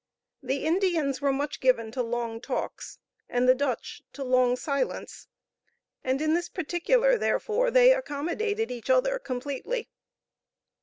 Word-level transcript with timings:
The 0.41 0.65
Indians 0.65 1.21
were 1.21 1.31
much 1.31 1.59
given 1.59 1.91
to 1.91 2.01
long 2.01 2.41
talks, 2.41 2.97
and 3.29 3.47
the 3.47 3.53
Dutch 3.53 4.01
to 4.13 4.23
long 4.23 4.55
silence; 4.55 5.27
in 6.03 6.17
this 6.17 6.49
particular, 6.49 7.19
therefore, 7.19 7.69
they 7.69 7.93
accommodated 7.93 8.71
each 8.71 8.89
other 8.89 9.19
completely. 9.19 9.89